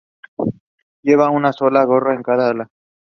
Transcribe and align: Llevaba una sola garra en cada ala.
Llevaba 1.03 1.29
una 1.29 1.53
sola 1.53 1.85
garra 1.85 2.15
en 2.15 2.23
cada 2.23 2.49
ala. 2.49 2.67